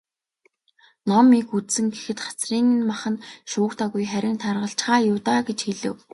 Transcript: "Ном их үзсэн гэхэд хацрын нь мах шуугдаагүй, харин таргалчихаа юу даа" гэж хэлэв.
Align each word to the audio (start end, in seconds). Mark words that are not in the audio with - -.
"Ном 1.09 1.27
их 1.39 1.47
үзсэн 1.57 1.85
гэхэд 1.93 2.19
хацрын 2.25 2.65
нь 2.75 2.85
мах 2.89 3.01
шуугдаагүй, 3.51 4.03
харин 4.11 4.37
таргалчихаа 4.43 4.99
юу 5.11 5.17
даа" 5.25 5.39
гэж 5.47 5.59
хэлэв. 5.67 5.95